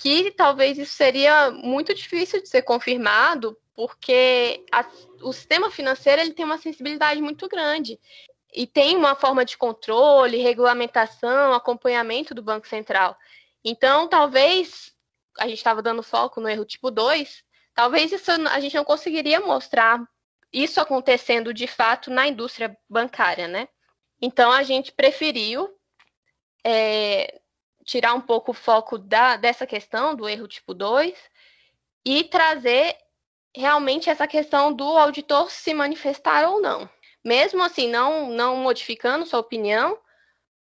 [0.01, 4.87] que talvez isso seria muito difícil de ser confirmado, porque a,
[5.23, 8.01] o sistema financeiro ele tem uma sensibilidade muito grande
[8.55, 13.15] e tem uma forma de controle, regulamentação, acompanhamento do Banco Central.
[13.63, 14.91] Então, talvez
[15.39, 19.39] a gente estava dando foco no erro tipo 2, talvez isso a gente não conseguiria
[19.39, 20.03] mostrar
[20.51, 23.69] isso acontecendo de fato na indústria bancária, né?
[24.21, 25.69] Então a gente preferiu
[26.65, 27.41] é,
[27.85, 31.15] tirar um pouco o foco da, dessa questão do erro tipo 2
[32.05, 32.97] e trazer
[33.55, 36.89] realmente essa questão do auditor se manifestar ou não.
[37.25, 39.99] Mesmo assim, não, não modificando sua opinião,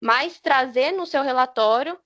[0.01, 1.97] mas trazer no seu relatório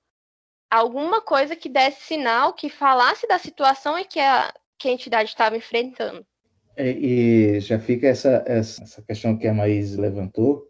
[0.69, 5.29] alguma coisa que desse sinal, que falasse da situação e que a, que a entidade
[5.29, 6.25] estava enfrentando.
[6.77, 10.67] E, é, e já fica essa, essa questão que a Maís levantou,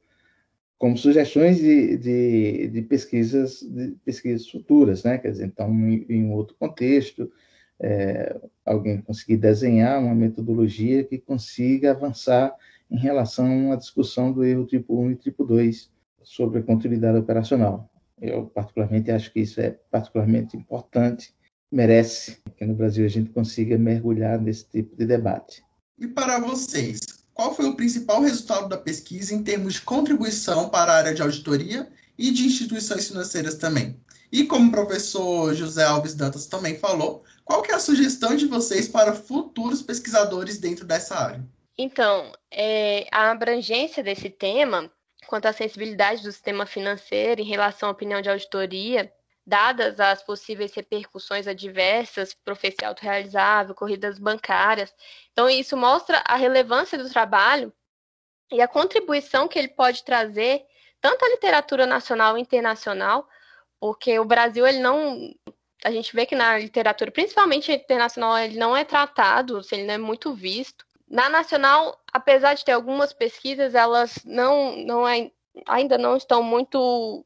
[0.84, 5.18] como sugestões de, de, de, pesquisas, de pesquisas futuras, né?
[5.18, 7.32] Quer dizer, então, em, em outro contexto,
[7.80, 12.54] é, alguém conseguir desenhar uma metodologia que consiga avançar
[12.92, 15.90] em relação à discussão do erro tipo 1 e tipo 2
[16.22, 17.90] sobre a continuidade operacional.
[18.22, 21.34] Eu, particularmente, acho que isso é particularmente importante,
[21.72, 25.64] merece que no Brasil a gente consiga mergulhar nesse tipo de debate.
[25.98, 30.92] E para vocês, qual foi o principal resultado da pesquisa em termos de contribuição para
[30.92, 34.00] a área de auditoria e de instituições financeiras também.
[34.32, 38.88] E como o professor José Alves Dantas também falou, qual é a sugestão de vocês
[38.88, 41.44] para futuros pesquisadores dentro dessa área?
[41.78, 44.92] Então, é, a abrangência desse tema,
[45.28, 49.12] quanto à sensibilidade do sistema financeiro em relação à opinião de auditoria,
[49.46, 54.94] dadas as possíveis repercussões adversas, profecia autorrealizável, corridas bancárias.
[55.32, 57.74] Então, isso mostra a relevância do trabalho
[58.52, 60.66] e a contribuição que ele pode trazer
[61.02, 63.28] tanto à literatura nacional e internacional,
[63.80, 65.34] porque o Brasil ele não
[65.84, 69.94] a gente vê que na literatura, principalmente internacional, ele não é tratado, assim, ele não
[69.96, 70.86] é muito visto.
[71.10, 75.30] Na nacional, apesar de ter algumas pesquisas, elas não, não é,
[75.68, 77.26] ainda não estão muito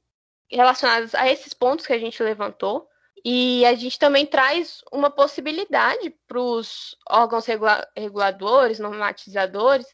[0.51, 2.89] relacionadas a esses pontos que a gente levantou.
[3.25, 9.87] E a gente também traz uma possibilidade para os órgãos regula reguladores, normatizadores,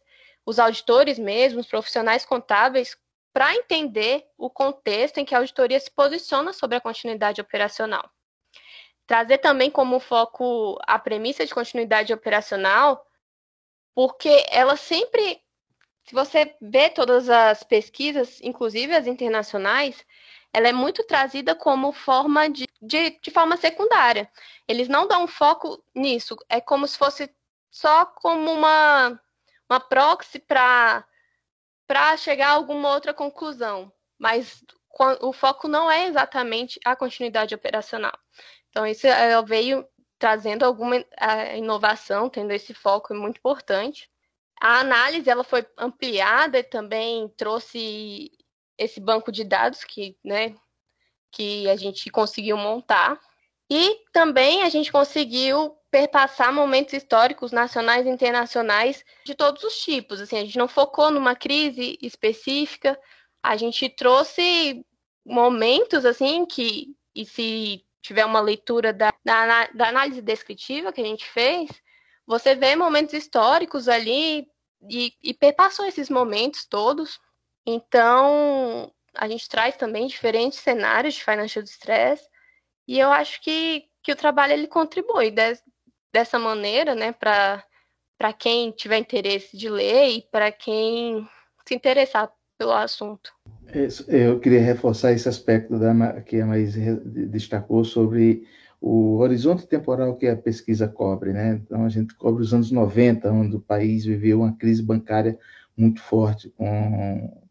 [0.45, 2.97] os auditores mesmo, os profissionais contábeis,
[3.33, 8.07] para entender o contexto em que a auditoria se posiciona sobre a continuidade operacional.
[9.07, 13.03] Trazer também como foco a premissa de continuidade operacional,
[13.95, 15.41] porque ela sempre,
[16.05, 20.05] se você vê todas as pesquisas, inclusive as internacionais,
[20.53, 24.29] ela é muito trazida como forma de, de, de forma secundária.
[24.67, 27.33] Eles não dão foco nisso, é como se fosse
[27.71, 29.19] só como uma,
[29.67, 31.05] uma proxy para
[32.17, 34.63] chegar a alguma outra conclusão, mas
[35.21, 38.13] o foco não é exatamente a continuidade operacional.
[38.69, 39.87] Então, isso ela veio
[40.19, 41.03] trazendo alguma
[41.57, 44.09] inovação, tendo esse foco muito importante.
[44.61, 48.31] A análise ela foi ampliada e também trouxe
[48.77, 50.55] esse banco de dados que, né,
[51.31, 53.19] que a gente conseguiu montar.
[53.69, 60.19] E também a gente conseguiu perpassar momentos históricos nacionais e internacionais de todos os tipos.
[60.19, 62.99] Assim, a gente não focou numa crise específica,
[63.41, 64.85] a gente trouxe
[65.25, 71.05] momentos assim que, e se tiver uma leitura da, da, da análise descritiva que a
[71.05, 71.69] gente fez,
[72.25, 74.47] você vê momentos históricos ali
[74.89, 77.19] e, e perpassou esses momentos todos
[77.65, 82.21] então, a gente traz também diferentes cenários de financial distress
[82.87, 85.57] e eu acho que, que o trabalho ele contribui de,
[86.13, 87.63] dessa maneira, né, para
[88.37, 91.27] quem tiver interesse de ler e para quem
[91.65, 93.31] se interessar pelo assunto.
[94.07, 98.47] Eu queria reforçar esse aspecto da, que a Maís destacou sobre
[98.79, 101.61] o horizonte temporal que a pesquisa cobre, né?
[101.63, 105.39] Então, a gente cobre os anos 90, onde o país viveu uma crise bancária
[105.75, 107.42] muito forte, com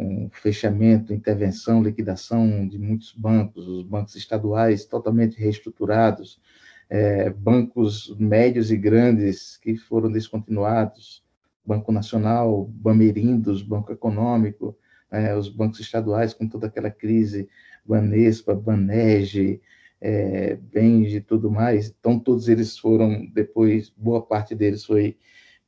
[0.00, 6.40] com fechamento, intervenção, liquidação de muitos bancos, os bancos estaduais totalmente reestruturados,
[6.88, 11.22] é, bancos médios e grandes que foram descontinuados,
[11.66, 14.74] Banco Nacional, Bamerindos, Banco Econômico,
[15.10, 17.46] é, os bancos estaduais com toda aquela crise,
[17.84, 19.60] Banespa, Banege,
[20.00, 21.94] é, Benji e tudo mais.
[22.00, 25.18] Então, todos eles foram, depois, boa parte deles foi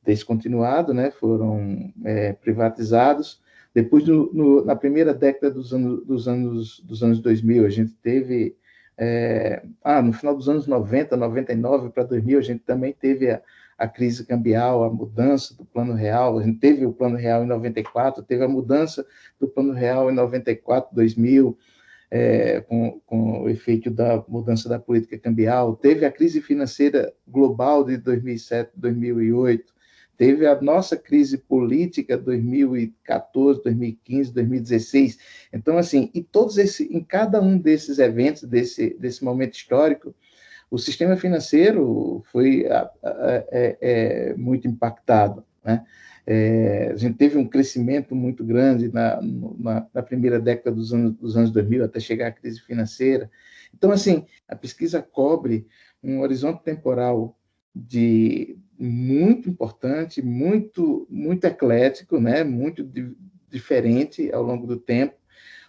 [0.03, 3.42] descontinuado, né, foram é, privatizados,
[3.73, 7.93] depois, no, no, na primeira década dos anos, dos anos, dos anos 2000, a gente
[8.03, 8.55] teve.
[8.95, 13.41] É, ah, no final dos anos 90, 99 para 2000, a gente também teve a,
[13.75, 16.37] a crise cambial, a mudança do plano real.
[16.37, 19.03] A gente teve o plano real em 94, teve a mudança
[19.39, 21.57] do plano real em 94, 2000.
[22.15, 27.83] É, com, com, o efeito da mudança da política cambial, teve a crise financeira global
[27.83, 29.72] de 2007, 2008,
[30.17, 35.19] teve a nossa crise política 2014, 2015, 2016.
[35.51, 40.15] Então, assim, e todos esse, em cada um desses eventos, desse, desse momento histórico,
[40.69, 45.85] o sistema financeiro foi é, é, muito impactado, né?
[46.25, 51.13] É, a gente teve um crescimento muito grande na, na, na, primeira década dos anos,
[51.15, 53.29] dos anos 2000, até chegar à crise financeira.
[53.75, 55.67] Então, assim, a pesquisa cobre
[56.01, 57.37] um horizonte temporal
[57.75, 62.43] de muito importante, muito muito eclético, né?
[62.43, 63.15] Muito di
[63.49, 65.15] diferente ao longo do tempo,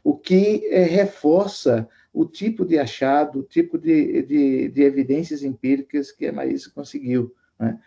[0.03, 6.11] o que é, reforça o tipo de achado, o tipo de, de, de evidências empíricas
[6.11, 7.35] que a Maísa conseguiu.
[7.61, 7.79] Né?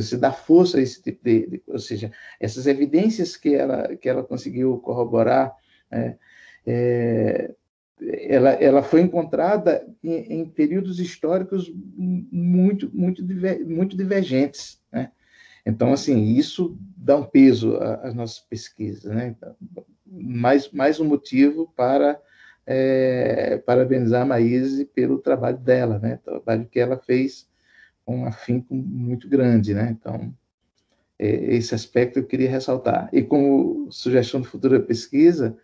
[0.00, 2.10] Se dá força a esse tipo de, de, ou seja,
[2.40, 5.54] essas evidências que ela que ela conseguiu corroborar,
[6.66, 7.54] é,
[8.00, 13.22] ela, ela foi encontrada em, em períodos históricos muito, muito,
[13.66, 14.80] muito divergentes.
[14.92, 15.10] Né?
[15.64, 19.04] Então, assim, isso dá um peso às nossas pesquisas.
[19.04, 19.28] Né?
[19.28, 19.56] Então,
[20.06, 22.20] mais, mais um motivo para
[22.66, 26.14] é, parabenizar a Maíse pelo trabalho dela, né?
[26.14, 27.48] o trabalho que ela fez
[28.04, 29.72] com um afinco muito grande.
[29.72, 29.96] Né?
[29.98, 30.34] Então,
[31.18, 33.08] é, esse aspecto eu queria ressaltar.
[33.12, 35.56] E como sugestão de futura pesquisa,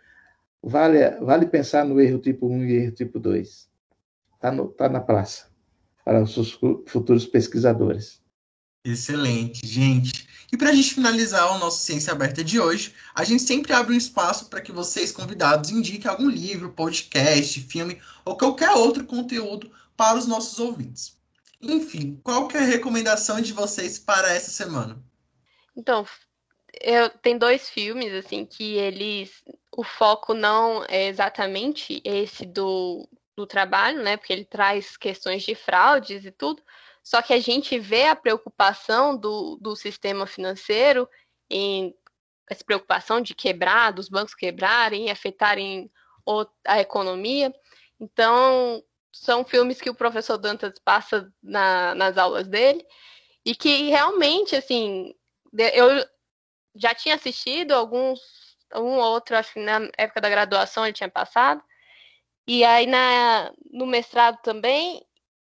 [0.63, 3.69] vale, vale pensar no erro tipo 1 e erro tipo 2.
[4.35, 5.51] Está tá na praça
[6.05, 8.21] para os seus futuros pesquisadores.
[8.85, 10.27] Excelente, gente.
[10.53, 13.95] E para a gente finalizar o nosso Ciência Aberta de hoje, a gente sempre abre
[13.95, 19.71] um espaço para que vocês, convidados, indiquem algum livro, podcast, filme ou qualquer outro conteúdo
[19.97, 21.17] para os nossos ouvintes.
[21.61, 24.99] Enfim, qual que é a recomendação de vocês para essa semana?
[25.77, 26.07] Então,
[26.81, 29.31] eu tem dois filmes assim que eles
[29.81, 34.19] o foco não é exatamente esse do, do trabalho, né?
[34.19, 36.63] Porque ele traz questões de fraudes e tudo.
[37.03, 41.09] Só que a gente vê a preocupação do, do sistema financeiro
[41.49, 41.95] em
[42.47, 45.91] essa preocupação de quebrar, dos bancos quebrarem, afetarem
[46.67, 47.51] a economia.
[47.99, 52.85] Então, são filmes que o professor Dantas passa na, nas aulas dele
[53.47, 55.15] e que realmente, assim,
[55.55, 56.05] eu
[56.75, 61.63] já tinha assistido alguns, um outro, acho que na época da graduação ele tinha passado,
[62.47, 65.05] e aí na, no mestrado também.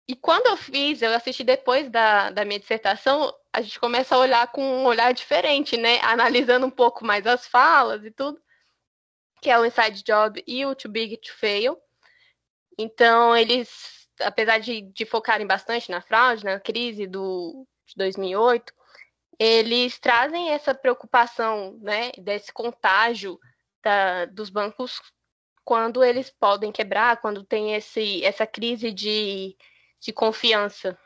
[0.08, 4.18] E quando eu fiz, eu assisti depois da, da minha dissertação, a gente começa a
[4.18, 6.00] olhar com um olhar diferente, né?
[6.02, 8.40] Analisando um pouco mais as falas e tudo,
[9.40, 11.80] que é o Inside Job e o Too Big to Fail.
[12.78, 18.72] Então, eles, apesar de, de focarem bastante na fraude, na crise do, de 2008,
[19.40, 23.38] eles trazem essa preocupação, né, desse contágio
[23.82, 25.00] da, dos bancos
[25.64, 29.56] quando eles podem quebrar, quando tem esse, essa crise de,
[29.98, 30.98] de confiança.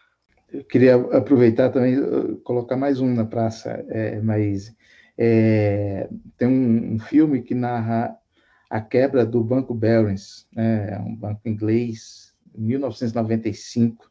[0.53, 4.77] Eu queria aproveitar também, uh, colocar mais um na praça, é, Maíse.
[5.17, 8.19] É, tem um, um, filme que narra
[8.69, 14.11] a quebra do Banco Barings, né, um banco inglês, em 1995,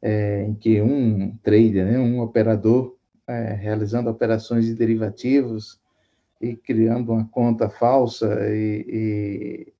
[0.00, 2.97] é, em que um trader, né, um operador,
[3.28, 5.78] é, realizando operações de derivativos
[6.40, 9.72] e criando uma conta falsa e, e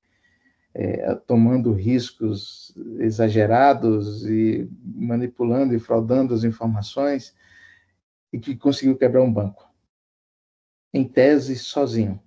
[0.75, 7.35] é, tomando riscos exagerados e manipulando e fraudando as informações
[8.33, 9.67] e que conseguiu quebrar um banco.
[10.93, 12.21] Em tese, sozinho.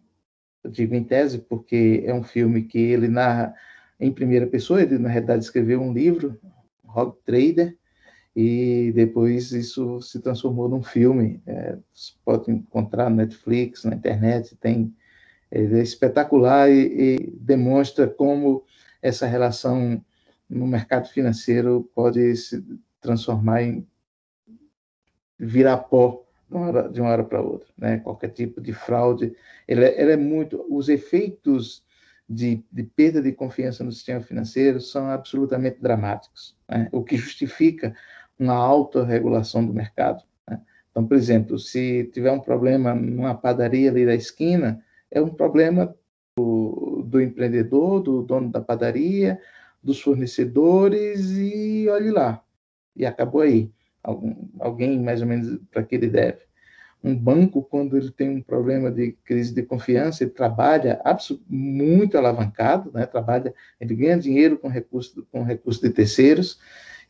[0.63, 3.55] Eu digo em tese porque é um filme que ele narra
[3.99, 6.39] em primeira pessoa, ele na realidade escreveu um livro,
[6.83, 7.77] Rogue Trader,
[8.35, 11.41] e depois isso se transformou num filme.
[11.45, 14.93] É, você pode encontrar no Netflix, na internet, tem
[15.53, 18.63] é espetacular e, e, demonstra como
[19.01, 20.01] essa relação
[20.49, 22.63] no mercado financeiro pode se
[23.01, 23.85] transformar em
[25.37, 27.97] virar pó de uma hora, hora para outra, né?
[27.99, 29.35] Qualquer tipo de fraude,
[29.67, 31.83] ele, é, ele é muito, os efeitos
[32.29, 36.87] de, de, perda de confiança no sistema financeiro são absolutamente dramáticos, né?
[36.91, 37.93] o que justifica
[38.41, 40.23] uma alta regulação do mercado.
[40.49, 40.59] Né?
[40.89, 45.95] Então, por exemplo, se tiver um problema numa padaria ali da esquina, é um problema
[46.35, 49.39] do, do empreendedor, do dono da padaria,
[49.83, 52.43] dos fornecedores e olhe lá.
[52.95, 53.71] E acabou aí.
[54.03, 56.39] Algum, alguém mais ou menos para que ele deve.
[57.03, 60.99] Um banco, quando ele tem um problema de crise de confiança, ele trabalha
[61.47, 63.05] muito alavancado, né?
[63.05, 66.59] trabalha, ele ganha dinheiro com recurso, com recurso de terceiros,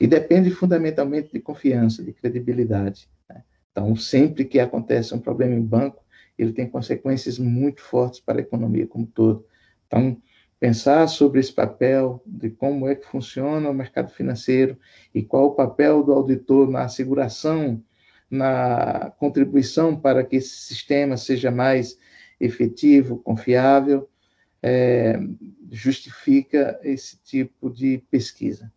[0.02, 3.08] e depende fundamentalmente de confiança, de credibilidade.
[3.30, 3.44] Né?
[3.72, 6.04] Então, sempre que acontece um problema em banco,
[6.36, 9.46] ele tem consequências muito fortes para a economia como um todo.
[9.86, 10.20] Então,
[10.60, 14.76] pensar sobre esse papel, de como é que funciona o mercado financeiro
[15.14, 17.80] e qual o papel do auditor na asseguração,
[18.28, 21.96] na contribuição para que esse sistema seja mais
[22.40, 24.10] efetivo, confiável,
[24.64, 25.20] é,
[25.70, 28.74] justifica esse tipo de pesquisa.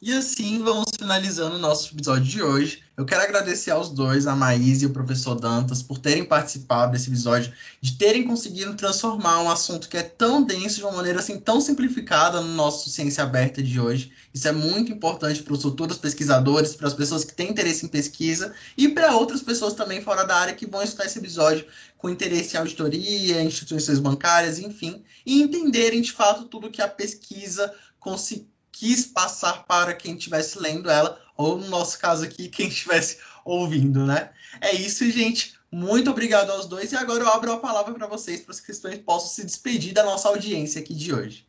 [0.00, 2.84] E assim vamos finalizando o nosso episódio de hoje.
[2.96, 7.08] Eu quero agradecer aos dois, a Maís e o professor Dantas, por terem participado desse
[7.08, 11.40] episódio, de terem conseguido transformar um assunto que é tão denso de uma maneira assim
[11.40, 14.12] tão simplificada no nosso Ciência Aberta de hoje.
[14.32, 17.88] Isso é muito importante para os futuros pesquisadores, para as pessoas que têm interesse em
[17.88, 22.08] pesquisa e para outras pessoas também fora da área que vão escutar esse episódio com
[22.08, 28.57] interesse em auditoria, instituições bancárias, enfim, e entenderem de fato tudo que a pesquisa conseguiu
[28.78, 34.06] quis passar para quem estivesse lendo ela, ou no nosso caso aqui, quem estivesse ouvindo,
[34.06, 34.32] né?
[34.60, 35.58] É isso, gente.
[35.70, 36.92] Muito obrigado aos dois.
[36.92, 40.04] E agora eu abro a palavra para vocês, para que vocês possam se despedir da
[40.04, 41.46] nossa audiência aqui de hoje.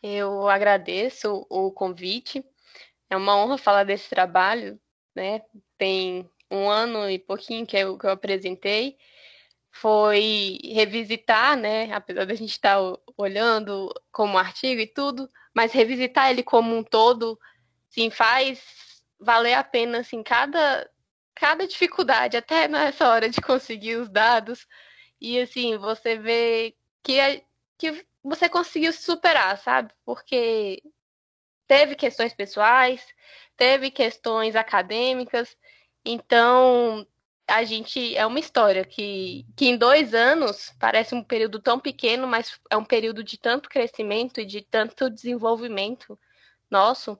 [0.00, 2.44] Eu agradeço o convite.
[3.10, 4.80] É uma honra falar desse trabalho,
[5.14, 5.42] né?
[5.76, 8.96] Tem um ano e pouquinho que eu, que eu apresentei.
[9.72, 11.92] Foi revisitar, né?
[11.92, 12.78] Apesar da gente estar
[13.16, 17.38] olhando como artigo e tudo, mas revisitar ele como um todo,
[17.88, 18.62] sim, faz
[19.18, 20.88] valer a pena, assim, cada,
[21.34, 24.66] cada dificuldade, até nessa hora de conseguir os dados,
[25.20, 27.44] e assim, você vê que
[27.78, 29.92] que você conseguiu se superar, sabe?
[30.04, 30.82] Porque
[31.66, 33.02] teve questões pessoais,
[33.56, 35.56] teve questões acadêmicas,
[36.04, 37.06] então
[37.50, 42.26] a gente é uma história que, que em dois anos parece um período tão pequeno,
[42.26, 46.18] mas é um período de tanto crescimento e de tanto desenvolvimento
[46.70, 47.18] nosso.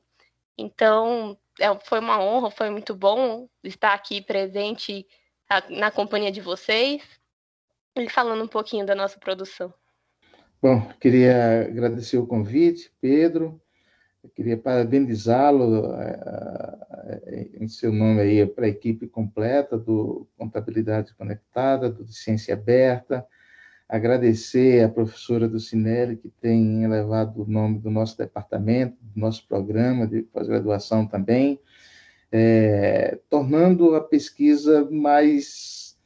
[0.57, 5.07] Então, é, foi uma honra, foi muito bom estar aqui presente
[5.68, 7.03] na companhia de vocês
[7.97, 9.74] e falando um pouquinho da nossa produção.
[10.62, 13.61] Bom, queria agradecer o convite, Pedro.
[14.23, 21.14] Eu queria parabenizá-lo é, é, em seu nome aí para a equipe completa do Contabilidade
[21.14, 23.27] Conectada, do Ciência Aberta.
[23.89, 29.49] Agradecer à professora do Cinelli, que tem elevado o nome do nosso departamento, do nosso
[29.49, 31.59] programa de pós-graduação também,
[32.31, 35.99] é, tornando a pesquisa mais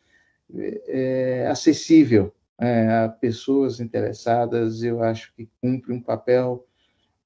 [0.87, 4.85] é, acessível é, a pessoas interessadas.
[4.85, 6.65] Eu acho que cumpre um papel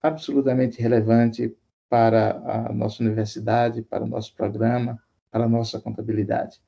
[0.09, 1.57] absolutamente relevante
[1.89, 6.61] para a nossa universidade, para o nosso programa, para a nossa contabilidade.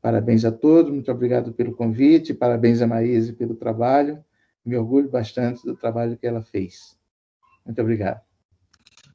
[0.00, 4.22] Parabéns a todos, muito obrigado pelo convite, parabéns a Maíse pelo trabalho,
[4.64, 6.96] me orgulho bastante do trabalho que ela fez.
[7.64, 8.20] Muito obrigado.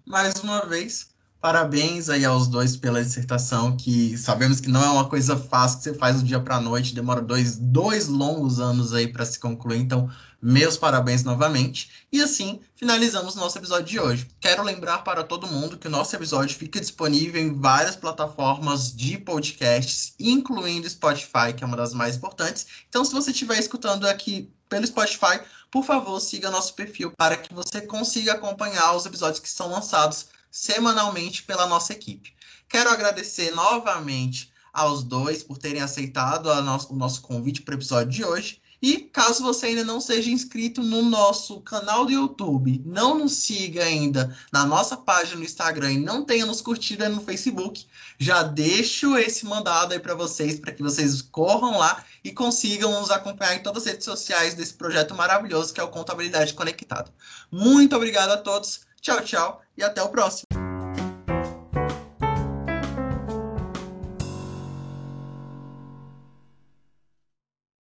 [0.06, 5.08] Mais uma vez, Parabéns aí aos dois pela dissertação, que sabemos que não é uma
[5.08, 8.92] coisa fácil que você faz do dia para a noite, demora dois, dois longos anos
[8.92, 10.10] aí para se concluir, então
[10.42, 11.92] meus parabéns novamente.
[12.12, 14.28] E assim, finalizamos nosso episódio de hoje.
[14.40, 19.18] Quero lembrar para todo mundo que o nosso episódio fica disponível em várias plataformas de
[19.18, 22.66] podcasts, incluindo Spotify, que é uma das mais importantes.
[22.90, 27.54] Então, se você estiver escutando aqui pelo Spotify, por favor, siga nosso perfil para que
[27.54, 30.28] você consiga acompanhar os episódios que são lançados
[30.58, 32.34] semanalmente pela nossa equipe.
[32.68, 38.26] Quero agradecer novamente aos dois por terem aceitado o nosso convite para o episódio de
[38.26, 38.62] hoje.
[38.82, 43.84] E caso você ainda não seja inscrito no nosso canal do YouTube, não nos siga
[43.84, 47.88] ainda na nossa página no Instagram e não tenha nos curtido no Facebook,
[48.20, 53.10] já deixo esse mandado aí para vocês, para que vocês corram lá e consigam nos
[53.10, 57.12] acompanhar em todas as redes sociais desse projeto maravilhoso que é o Contabilidade Conectada.
[57.52, 60.57] Muito obrigado a todos, tchau, tchau e até o próximo.